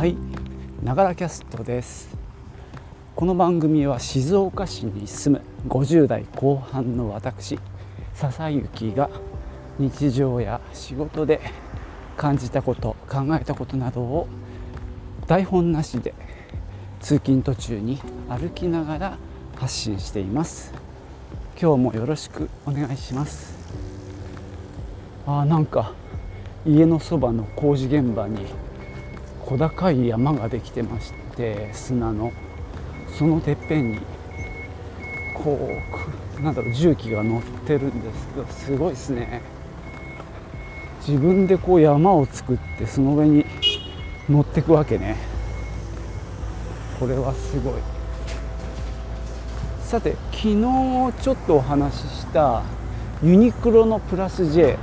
[0.00, 0.16] はい。
[0.82, 2.16] ながらキャストです。
[3.14, 7.58] この番組は静岡市に住む50代後半の私
[8.14, 9.10] 笹幸が
[9.78, 11.42] 日常や仕事で
[12.16, 14.26] 感じたこと考えたことなどを
[15.26, 16.14] 台本なしで
[17.00, 19.18] 通勤途中に歩きながら
[19.56, 20.72] 発信しています。
[21.60, 23.54] 今日もよろしくお願いします。
[25.26, 25.92] あーなんか
[26.64, 28.46] 家のそばの工事現場に
[29.50, 32.32] 小高い山ができてまして砂の。
[33.18, 33.98] そのてっぺんに
[35.34, 35.58] こ
[36.38, 39.42] うなんだろう重機が乗ってるんですけどすごいですね。
[41.04, 43.44] 自分でこう山を作ってその上に
[44.28, 45.16] 乗ってくわけね。
[47.00, 47.74] これはすごい。
[49.82, 50.54] さて昨日
[51.20, 52.62] ちょっとお話しした
[53.20, 54.78] ユニクロのプラス J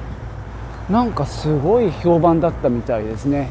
[0.90, 3.50] なんかすごい評判だったみたいですね。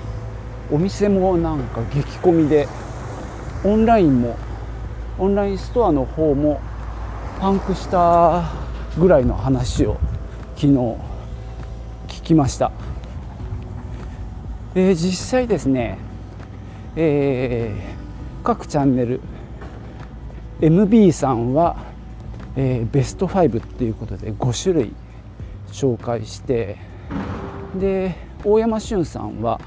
[0.71, 2.67] お店もなんか激混みで
[3.65, 4.37] オンラインも
[5.19, 6.61] オンラインストアの方も
[7.41, 8.51] パンクした
[8.99, 9.99] ぐらいの話を
[10.57, 10.73] 昨日
[12.09, 12.73] 聞きました、
[14.75, 15.99] えー、実際ですね、
[16.97, 19.21] えー、各チャンネル
[20.61, 21.77] MB さんは、
[22.57, 24.93] えー、ベスト5っていうことで5種類
[25.71, 26.79] 紹介して
[27.77, 29.61] で大山俊さんは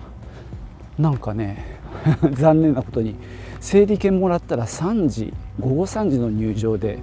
[1.00, 1.80] なんかね
[2.34, 3.16] 残念なことに
[3.62, 7.00] 整理券もらったら3時午後3時の入場で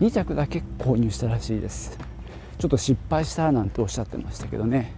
[0.00, 1.98] 2着だけ購入したらしいです。
[2.58, 4.92] ちょっと失敗したなんておっしゃってましたけどね。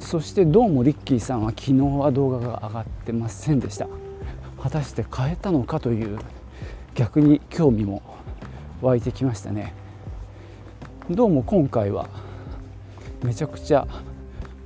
[0.00, 3.88] そしてどうもリッキーさんは昨日は動画が上がってませんでした。
[4.62, 6.18] 果たして変えたのかという
[6.94, 8.02] 逆に興味も
[8.80, 9.72] 湧いてきましたね。
[11.10, 12.08] どうも今回は
[13.22, 13.86] めちゃくちゃ、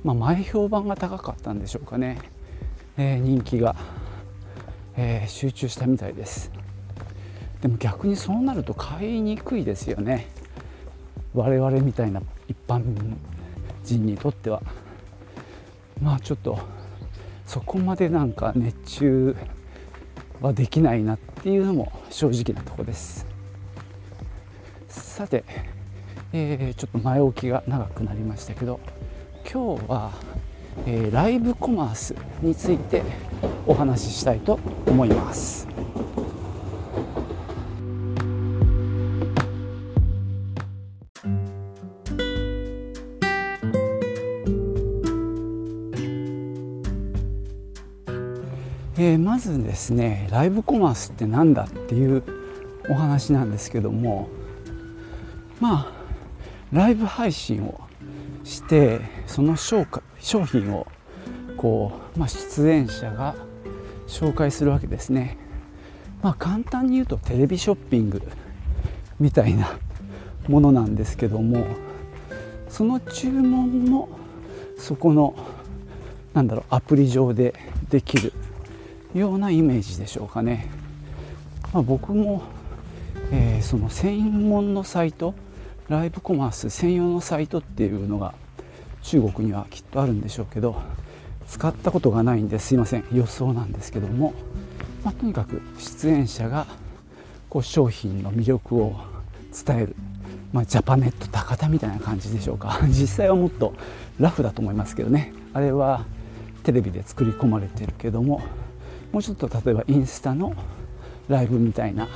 [0.03, 2.17] まあ、前評判が高かったんでしょうかね、
[2.97, 3.75] えー、人気が、
[4.95, 6.51] えー、集中したみたいです。
[7.61, 10.27] でも逆にそうなると買いにくいですよね。
[11.33, 12.83] 我々みたいな一般
[13.83, 14.61] 人にとっては。
[16.01, 16.59] まあちょっと
[17.45, 19.35] そこまでなんか熱中
[20.41, 23.25] はできないなっていうのも正直なとこです。
[24.89, 25.43] さて、
[26.33, 28.79] えー、ちょっと前置きが長くなりましたけど
[29.51, 30.11] 今日は、
[30.85, 33.03] えー、ライブコマースについて
[33.65, 35.67] お話ししたいと思います。
[48.95, 52.23] えー、まずですねライブコマースって何だっていう
[52.89, 54.29] お話なんですけども
[55.59, 55.91] まあ
[56.71, 57.81] ライブ配信を
[58.43, 59.85] してその商
[60.19, 60.87] 商品を
[61.57, 63.35] こう、まあ、出演者が
[64.07, 65.37] 紹介するわけですね。
[66.21, 68.21] まあ、簡単に言うとテレビショッピング
[69.19, 69.77] みたいな
[70.47, 71.65] ものなんですけども
[72.69, 74.09] その注文も
[74.77, 75.35] そこの
[76.33, 77.53] なんだろうアプリ上で
[77.89, 78.33] できる
[79.13, 80.69] ようなイメージでしょうかね。
[81.73, 82.41] まあ、僕も、
[83.31, 85.35] えー、その専門のサイト
[85.93, 88.33] ライブコマース専用のサイトっていうのが
[89.03, 90.81] 中国にはきっとあるんでしょうけど
[91.47, 92.73] 使ったことがないんです。
[92.73, 93.05] いません。
[93.13, 94.33] 予想なんですけども、
[95.03, 96.65] まあ、とにかく出演者が
[97.47, 98.95] こう商品の魅力を
[99.65, 99.95] 伝える、
[100.51, 102.79] まあ、ジャパネット高田みたいな感じでしょうか。
[102.89, 103.75] 実際はもっと
[104.19, 105.31] ラフだと思いますけどね。
[105.53, 106.05] あれは
[106.63, 108.41] テレビで作り込まれてるけども
[109.11, 110.55] もうちょっと例えばインスタの
[111.27, 112.07] ライブみたいな、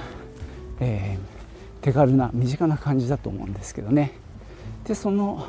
[0.79, 1.36] えー、
[1.81, 4.13] 手軽な身近な感じだと思うんですけどね
[4.85, 5.47] でその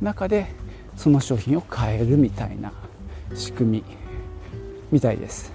[0.00, 0.46] 中で
[0.96, 2.72] その商品を買えるみたいな
[3.34, 3.84] 仕組み
[4.92, 5.52] みたいです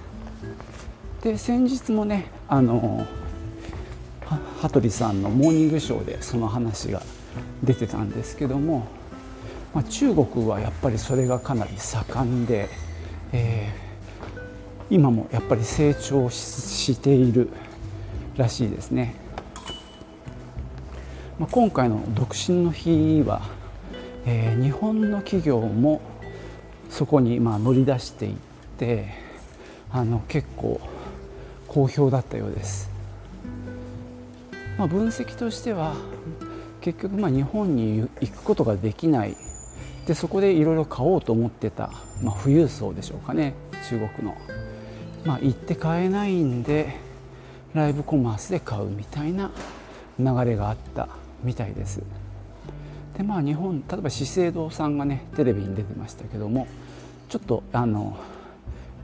[1.22, 3.06] で先日もねあの
[4.62, 7.02] 羽鳥さんのモーニングショーでその話が
[7.64, 8.88] 出てたんですけども、
[9.74, 12.70] まあ、中国はやっぱりそれがかなり盛んで、
[13.32, 13.92] えー
[14.92, 17.50] 今もやっぱり成長している
[18.36, 19.16] らしいですね。
[21.42, 23.42] まあ、今回の独身の日は、
[24.28, 26.00] えー、日本の企業も
[26.88, 28.36] そこにまあ乗り出していっ
[28.78, 29.08] て
[29.92, 30.80] あの結構
[31.68, 32.92] 好評だったようです。
[34.78, 35.96] まあ、分析としては
[36.80, 39.36] 結局まあ日本に行くことができない。
[40.06, 41.90] でそこでいろいろ買おうと思ってた、
[42.22, 43.56] まあ、富裕層でしょうかね
[43.90, 44.38] 中国の。
[45.26, 46.98] まあ、行って買えないんで
[47.74, 49.50] ライブコマースで買うみたいな
[50.20, 51.21] 流れがあった。
[51.44, 52.02] みたいです。
[53.18, 56.68] でまあ日本例えば資生堂さんがねテレビに出てましたけども
[57.30, 58.18] ちょっとあの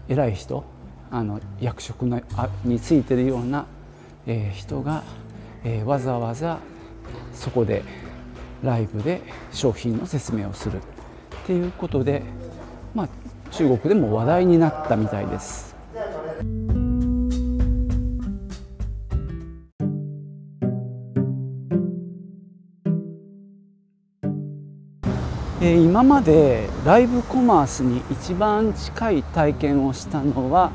[0.07, 0.63] 偉い人
[1.11, 3.65] あの役職のあについてるような、
[4.25, 5.03] えー、人が、
[5.63, 6.59] えー、わざわざ
[7.33, 7.83] そこで
[8.63, 10.81] ライブで商品の説明をするっ
[11.45, 12.23] ていうことで、
[12.93, 13.09] まあ、
[13.51, 15.76] 中国でも話題になったみたいです。
[25.59, 30.71] え今までライブコマースに一番近い体験をしたのは、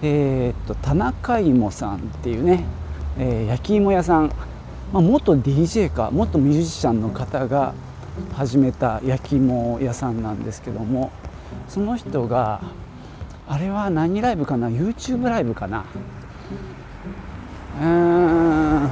[0.00, 2.64] えー、っと田中芋さんっていうね、
[3.18, 4.28] えー、焼き芋屋さん、
[4.94, 7.74] まあ、元 DJ か元ミュージシャンの方が
[8.32, 11.12] 始めた焼き芋屋さんなんですけども
[11.68, 12.62] その人が
[13.46, 15.84] あれは何ライブかな YouTube ライブかな。
[17.78, 18.90] うーん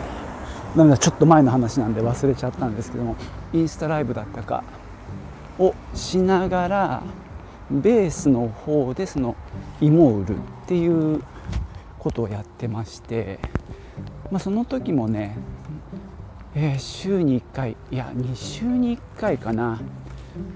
[0.77, 3.17] ダメだちょっと前の話なんで忘れちゃったんですけども
[3.55, 4.63] インスタライブだったか。
[5.63, 7.03] をしながら
[7.71, 9.37] ベースの方でその
[9.81, 11.23] 芋を売るっていう
[11.99, 13.39] ことをやってまして、
[14.31, 15.37] まあ、その時もね、
[16.55, 19.81] えー、週に1回いや2週に1回かな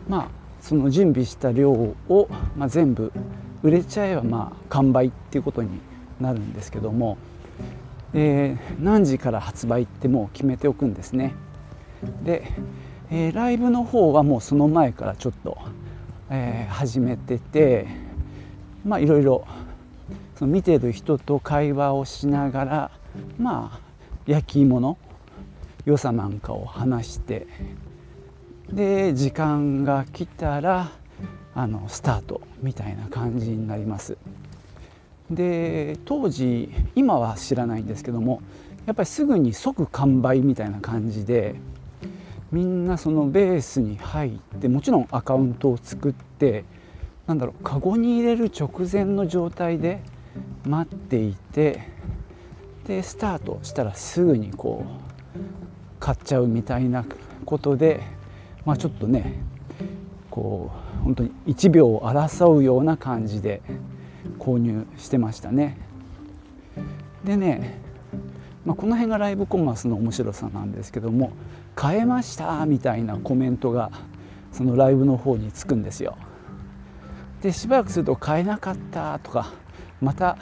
[0.09, 0.29] まあ
[0.61, 3.13] その準備した量を、まあ、全部
[3.63, 5.69] 売れちゃえばまあ完売っていうことに
[6.21, 7.19] なるんですけども、
[8.13, 11.35] えー、何時から発売ってもう決めておくんですね。
[12.25, 12.51] で
[13.11, 15.59] えー、ライブの方はもうその前からちょっと、
[16.31, 17.87] えー、始めてて
[18.85, 19.47] まあいろいろ
[20.37, 22.91] その見てる人と会話をしながら
[23.39, 23.81] まあ
[24.27, 24.99] 焼き芋の
[25.85, 27.47] 良さなんかを話して
[28.73, 30.91] で時間が来たら
[31.55, 34.19] あのスタートみたいな感じになります。
[35.31, 38.43] で当時今は知らないんですけども
[38.85, 41.57] やっぱりすぐに即完売みたいな感じで
[42.53, 46.65] みんなそのベースに入ってもちろんアカウントを作って
[47.27, 50.01] なんだろうカゴに入れる直前の状態で
[50.65, 51.89] 待っていて
[52.87, 55.41] でスタートしたらすぐにこう
[55.99, 57.05] 買っちゃうみたいな
[57.45, 58.03] ことで
[58.65, 59.41] まあちょっとね
[60.31, 60.71] こ
[61.01, 63.63] う本当に1秒を争うような感じで
[64.39, 65.79] 購入してましたね。
[67.25, 67.81] でね、
[68.65, 71.33] まあ、この辺がライブコマースの面白さなんですけども
[71.81, 73.91] 変えましたみたいなコメントが
[74.51, 76.17] そのライブの方につくんですよ。
[77.43, 79.53] でしばらくすると変えなかったとか
[80.01, 80.39] また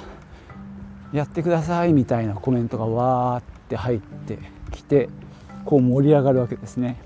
[1.13, 4.39] やってくださいみたいなコメントがわーって入って
[4.71, 5.09] きて
[5.65, 7.01] こう盛り上がるわけですね。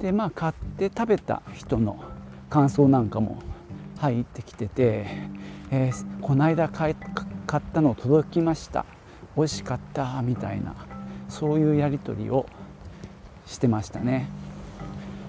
[0.00, 2.02] でまあ買って食べた人の
[2.50, 3.42] 感想なんかも
[3.98, 5.06] 入ってきてて、
[5.70, 6.94] えー、この間買っ
[7.72, 8.84] たの届きました。
[9.36, 10.20] 美味しかった。
[10.22, 10.74] みたいな
[11.28, 12.46] そういうやり取りを
[13.52, 14.28] してましたね。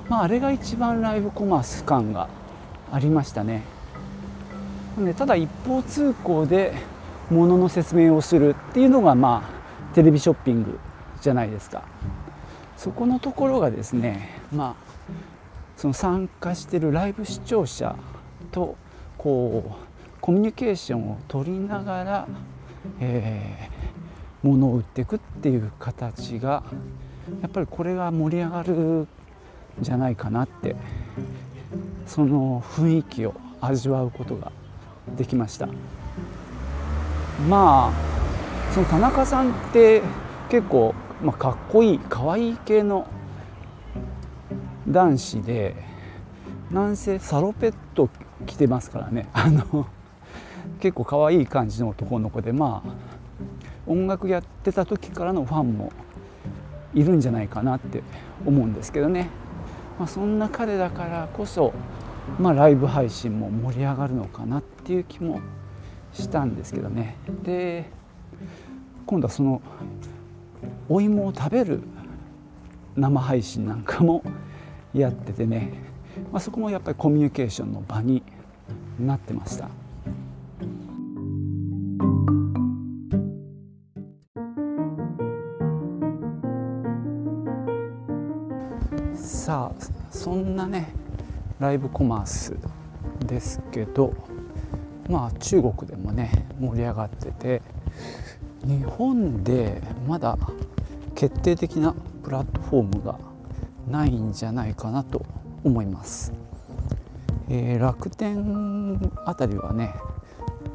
[0.09, 2.29] まああれが一番ライブコマース感が
[2.91, 3.63] ありましたね。
[4.97, 6.73] でただ一方通行で
[7.29, 9.43] 物の説明をするっていうのがま
[9.91, 10.79] あテレビショッピング
[11.21, 11.83] じゃないですか。
[12.77, 14.93] そこのところがですねまあ
[15.77, 17.95] その参加してるライブ視聴者
[18.51, 18.75] と
[19.17, 22.27] こうコミュニケーションを取りながら、
[22.99, 26.63] えー、物を売っていくっていう形が
[27.41, 29.07] やっぱりこれが盛り上がるん
[29.79, 30.75] じゃないかなって
[32.05, 34.51] その雰囲気を味わうことが
[35.17, 35.67] できました。
[37.49, 38.13] まあ
[38.73, 40.01] その田中さんって
[40.49, 43.07] 結構、まあ、かっこいい可愛いい系の
[44.87, 45.75] 男子で
[46.71, 48.09] なんせサロペット
[48.45, 49.29] 着てますからね。
[49.33, 49.87] あの
[50.79, 52.93] 結構可愛い感じの男の子でまあ
[53.87, 55.91] 音楽やってた時からのファンも
[56.93, 58.03] いるんじゃないかなって
[58.45, 59.29] 思うんですけどね、
[59.99, 61.73] まあ、そんな彼だからこそ、
[62.39, 65.41] まあ、ライブ配信も盛り上がるのかなっていう気も
[66.13, 67.17] したんですけどね。
[67.43, 67.85] で
[69.05, 69.61] 今度はその
[70.87, 71.81] お芋を食べる
[72.95, 74.23] 生配信なんかも
[74.93, 75.73] やっててね、
[76.31, 78.23] まあ、そこもやっぱりコミュニケーションの場に
[78.99, 79.69] なってました。
[89.23, 90.89] さあそんなね
[91.57, 92.57] ライブコマース
[93.25, 94.13] ですけど
[95.09, 97.61] まあ中国でもね盛り上がってて
[98.65, 100.37] 日本でまだ
[101.15, 103.17] 決定的なプラットフォームが
[103.89, 105.25] ないんじゃないかなと
[105.63, 106.33] 思います、
[107.49, 109.93] えー、楽天あたりはね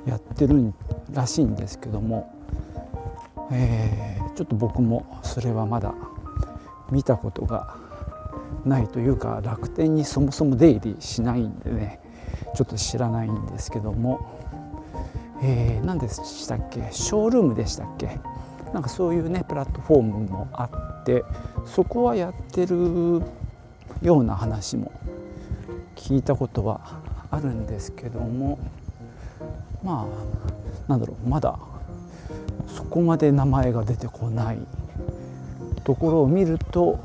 [0.06, 0.72] やってる
[1.12, 2.34] らしいんですけども、
[3.52, 5.94] えー、ちょっと僕もそれはまだ
[6.90, 7.87] 見たことが
[8.64, 12.00] ないというか楽天にそもそも出入りしないんでね
[12.54, 14.40] ちょっと知らないんですけども、
[15.42, 16.88] えー、何でしたっけ？
[16.90, 18.18] ショールームでしたっけ？
[18.72, 20.64] なんかそういうねプラットフォームもあ
[21.00, 21.24] って
[21.66, 23.22] そこはやってる
[24.02, 24.92] ような話も
[25.96, 27.00] 聞いたことは
[27.30, 28.58] あるんですけども。
[29.84, 31.56] まあなんだろうまだ
[32.66, 34.58] そこまで名前が出てこない
[35.84, 36.98] ところを見ると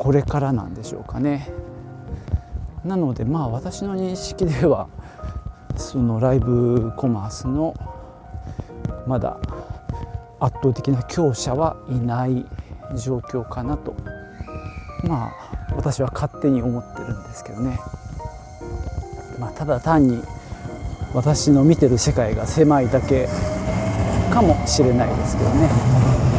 [0.00, 1.52] これからなんでしょうかね。
[2.86, 4.88] なのでまあ私の認識では
[5.76, 7.74] そのライブコマースの
[9.06, 9.38] まだ
[10.40, 12.46] 圧倒的な強者はいない
[12.96, 13.94] 状況かなと
[15.04, 17.78] まあ私は勝手に思ってるんですけどね、
[19.38, 20.22] まあ、ただ単に
[21.12, 23.28] 私の見てる世界が狭いだけ
[24.32, 26.29] かもしれないですけどね。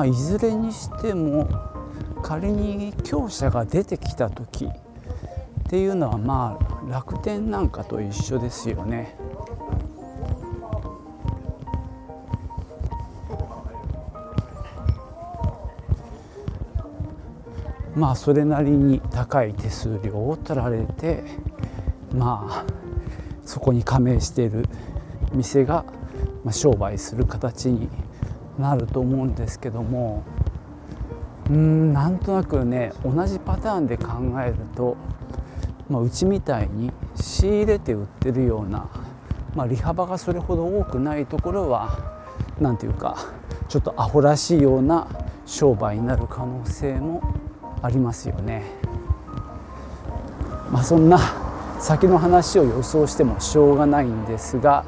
[0.00, 1.46] まあいずれにしても
[2.22, 4.68] 仮に強者が出てきた時っ
[5.68, 9.14] ていうのはまあ楽天なんかと一緒ですよね。
[17.94, 21.24] まあそれなりに高い手数料を取られて
[22.14, 22.64] まあ
[23.44, 24.64] そこに加盟している
[25.34, 25.84] 店が
[26.50, 27.90] 商売する形に
[28.60, 30.22] なると思うんですけども
[31.50, 34.08] うんなんとなくね同じパターンで考
[34.40, 34.96] えると、
[35.88, 38.88] まあ、うちみたいに仕入れて売ってるような、
[39.54, 41.98] まあ、利幅がそれほど多くないところは
[42.60, 43.16] 何て言うか
[43.68, 45.08] ちょっとアホらしいような
[45.46, 47.22] 商売になる可能性も
[47.82, 48.62] ありますよね。
[50.70, 51.18] まあ、そんな
[51.80, 54.84] 先の話を予想してもしょうがないんですが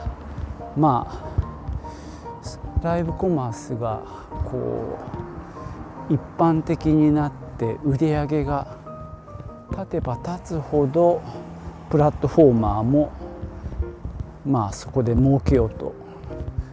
[0.76, 1.31] まあ
[2.82, 4.02] ライブコマースが
[4.44, 4.98] こ
[6.10, 8.76] う一般的になって売り上げが
[9.70, 11.22] 立てば立つほど
[11.90, 13.12] プラットフォーマーも
[14.44, 15.94] まあそこで儲けようと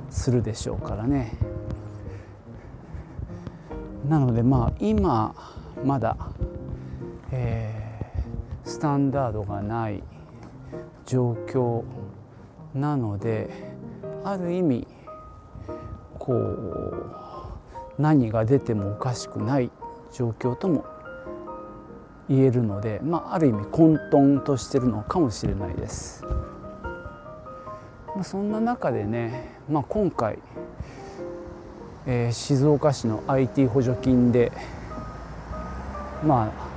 [0.09, 1.37] するでしょうからね。
[4.07, 5.35] なのでまあ今
[5.85, 6.17] まだ、
[7.31, 10.01] えー、スタンダードがない
[11.05, 11.83] 状況
[12.73, 13.49] なので
[14.23, 14.87] ある意味
[16.29, 16.35] こ
[17.97, 19.71] う何が出てもおかしくない
[20.13, 20.85] 状況とも
[22.29, 26.23] 言えるので、まあ、ある意味混沌としてるのかもしれないです。
[28.15, 30.37] ま、そんな中でね、まあ、今回、
[32.05, 34.51] えー、静岡市の IT 補助金で
[36.23, 36.69] まあ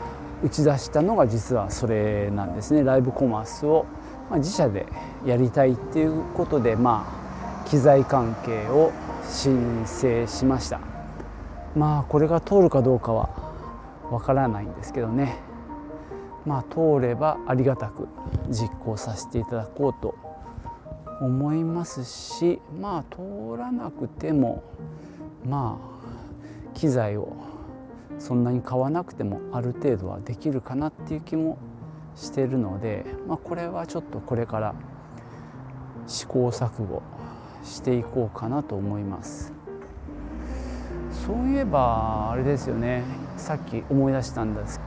[0.42, 3.84] 打ち出したのが実はそれなんですねライブコマースを、
[4.30, 4.86] まあ、自社で
[5.26, 8.92] やりたいっていうことでまあ機材関係を
[9.32, 10.78] 申請しました。
[11.74, 13.30] まあこれが通るかどうかは
[14.10, 15.38] わからないんですけどね。
[16.44, 18.08] まあ通ればありがたく
[18.50, 20.14] 実行させていただこうと
[21.22, 24.62] 思いますしまあ通らなくても
[25.48, 27.36] まあ機材を
[28.18, 31.58] そんなに買わなくてもある程度はできるかなっていう気も
[32.16, 34.74] してるので、まあ、これはちょっとこれから
[36.06, 37.02] 試行錯誤
[37.62, 39.52] していこうかなと思います。
[41.26, 43.04] そういえばあれですよね。
[43.36, 44.80] さっき思い出したんです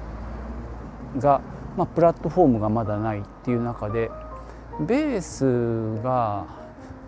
[1.18, 1.42] が、
[1.78, 4.12] まあ、プラットフォームがまだないっていう中で
[4.80, 6.46] ベースが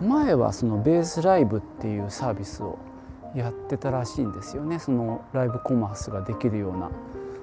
[0.00, 2.78] 前はそのベースライブっていうサービスを
[3.34, 4.78] やってたらしいんですよね。
[4.78, 6.90] そのライブコマースができるような。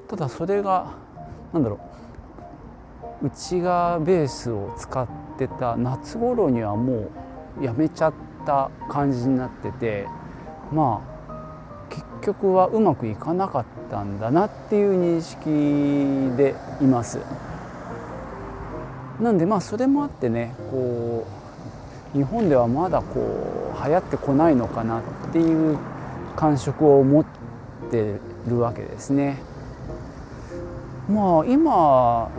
[0.08, 0.94] ただそれが
[1.54, 1.80] 何だろ
[3.22, 3.28] う。
[3.28, 7.12] うちがベースを使ってた夏頃にはもう
[7.62, 8.14] やめちゃっ
[8.46, 10.08] た感じになってて
[10.72, 11.16] まあ
[11.90, 15.46] 結局はうまくいかなかったんだなっていう認識
[16.38, 17.20] でいます
[19.22, 21.26] なんでまあそれもあってねこ
[22.14, 25.78] う日本ではまだこう流行ってこないのかなっていう
[26.36, 27.26] 感触を持っ
[27.92, 29.38] てるわけですね。
[31.10, 32.30] まあ今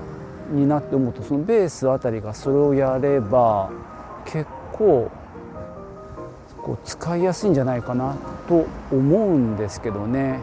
[0.51, 3.71] になって思うとそのベースあたりがそれをやれば
[4.79, 5.11] 構
[6.63, 8.17] こう使いやすいんじゃないかな
[8.49, 10.41] と思うんですけどね。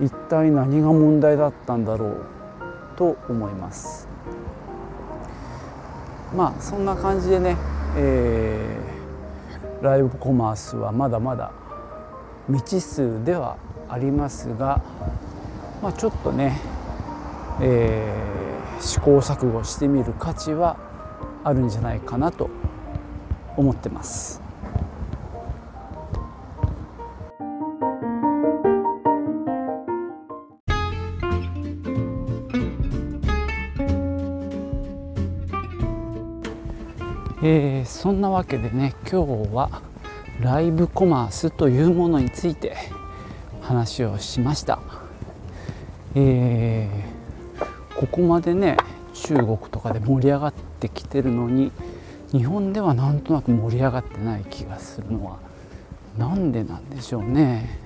[0.00, 2.26] 一体何が問題だったんだろう
[2.96, 4.08] と思います。
[6.34, 7.56] まあそんな感じでね
[7.98, 11.50] えー、ライブコマースはまだまだ
[12.46, 13.56] 未知数では
[13.88, 14.82] ありますが、
[15.82, 16.60] まあ、ちょっとね、
[17.62, 20.76] えー、試行錯誤してみる価値は
[21.42, 22.50] あるんじゃないかなと
[23.56, 24.46] 思ってます。
[37.48, 39.82] えー、そんなわけでね今日は
[40.40, 42.76] ライブコマースというものについて
[43.60, 44.80] 話をしました、
[46.16, 48.76] えー、ここまでね
[49.14, 51.70] 中国とかで盛り上がってきてるのに
[52.32, 55.38] 日本ではなんとなく盛り上がってない気がするのは
[56.18, 57.78] なんでなんでしょうね。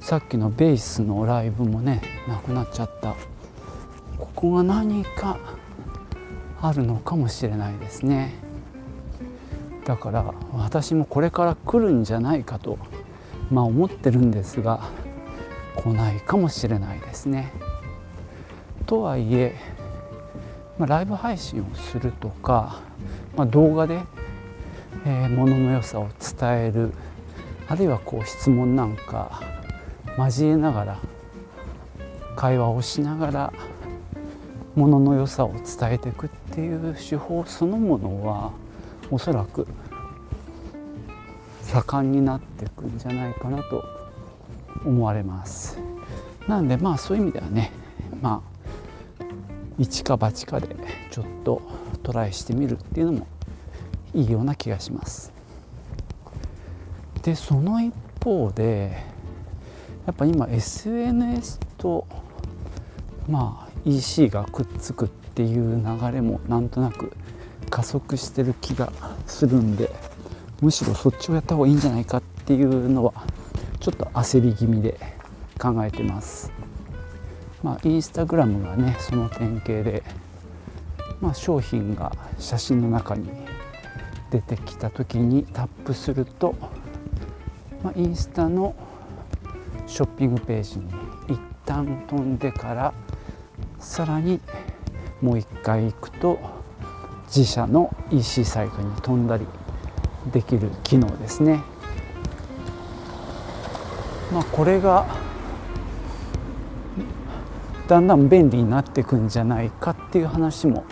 [0.00, 3.14] さっきのベースのライブもねなくなっちゃった。
[4.18, 5.38] ここが何か
[6.60, 8.34] あるのかもしれないですね。
[9.84, 12.78] だから私もこれから来るんじゃないかと
[13.50, 14.80] まあ思ってるんですが
[15.76, 17.52] 来ないかもしれないですね。
[18.86, 19.54] とはいえ、
[20.78, 22.80] まあ、ライブ配信をするとか、
[23.36, 24.00] まあ、動画で、
[25.06, 26.92] えー、物の良さを伝える
[27.68, 29.40] あるいはこう質問なんか
[30.18, 30.98] 交えながら
[32.36, 33.52] 会話をしながら
[34.74, 38.52] ものの良さを伝えていくっていう手法そのものは
[39.10, 39.66] おそらく
[41.62, 43.84] 盛んになっていくんじゃないかなと
[44.84, 45.78] 思われます。
[46.46, 47.72] なんでまあそういう意味ではね
[48.20, 48.53] まあ
[49.78, 50.76] 一か八かで
[51.10, 51.62] ちょっと
[52.02, 53.26] トライしてみるっていうのも
[54.14, 55.32] いいような気がします
[57.22, 59.02] でその一方で
[60.06, 62.06] やっぱ今 SNS と
[63.28, 67.12] まあ EC がくっつくっていう流れもなんとなく
[67.70, 68.92] 加速してる気が
[69.26, 69.90] するんで
[70.60, 73.12] むしろそっちをやった方がいいんじゃないかっていうのは
[73.80, 74.98] ちょっと焦り気味で
[75.58, 76.63] 考えてます。
[77.64, 80.02] まあ、インスタグラムがねその典型で、
[81.22, 83.30] まあ、商品が写真の中に
[84.30, 86.54] 出てきた時にタップすると、
[87.82, 88.76] まあ、インスタの
[89.86, 90.84] ショッピングページに
[91.28, 92.92] 一旦飛んでから
[93.80, 94.40] さらに
[95.22, 96.38] もう一回行くと
[97.28, 99.46] 自社の EC サイトに飛んだり
[100.30, 101.62] できる機能ですね。
[104.30, 105.23] まあ、これが
[107.88, 110.84] だんだん便利になっていくんじゃないかっていう話も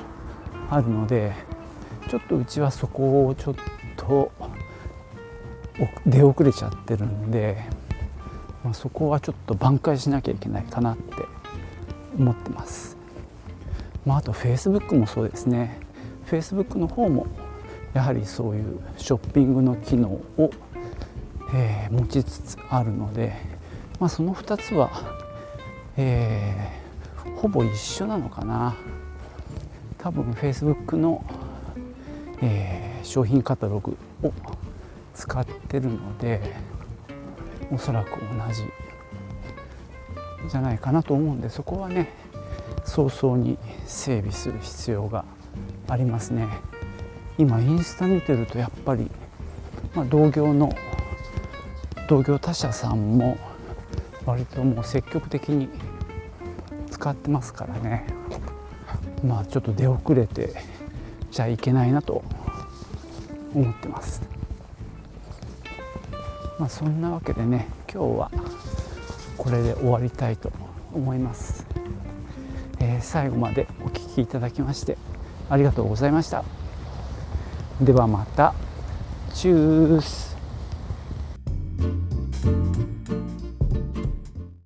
[0.71, 1.33] あるので
[2.09, 3.55] ちょっとうちはそこをちょっ
[3.97, 4.31] と
[6.07, 7.65] 出遅れちゃってるんで、
[8.63, 11.25] まあ、そこはちょっと挽回しなきゃいけないかなって
[12.19, 12.97] 思ってます。
[14.05, 15.79] まあ、あと Facebook もそうですね
[16.27, 17.27] Facebook の方も
[17.95, 20.51] やはりそういうショッピングの機能を、
[21.55, 23.35] えー、持ちつつあるので、
[24.01, 24.91] まあ、その2つは、
[25.97, 26.82] えー、
[27.43, 28.77] ほぼ一緒なのかな。
[29.99, 31.25] 多分 Facebook の、
[32.41, 34.33] えー、商品カタログを
[35.13, 36.41] 使ってるので
[37.73, 38.63] おそらく同じ
[40.49, 42.11] じゃないかなと思うんでそこはね
[42.85, 45.25] 早々に整備する必要が
[45.89, 46.49] ありますね。
[47.39, 49.11] 今インスタ見てるとやっぱり、
[49.95, 50.73] まあ、同業の
[52.09, 53.37] 同業他社さんも
[54.27, 55.69] 割ともう積極的に
[57.03, 58.07] 使ってますからね。
[59.27, 60.55] まあちょっと出遅れて
[61.33, 62.23] じゃいけないなと
[63.53, 64.23] 思ってます。
[66.61, 68.31] まあそんなわけでね今日は
[69.37, 70.53] これで終わりたいと
[70.95, 71.67] 思います、
[72.79, 74.97] えー、最後までお聴きいただきまして
[75.51, 76.45] ありがとうございました。
[77.81, 78.55] ではまた。
[79.35, 80.32] チュース。